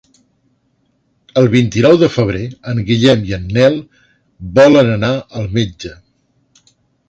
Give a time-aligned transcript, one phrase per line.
[1.41, 2.41] El vint-i-nou de febrer
[2.73, 3.79] en Guillem i en Nel
[4.59, 5.97] volen anar al metge.